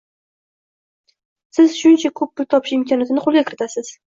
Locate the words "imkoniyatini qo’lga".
2.79-3.47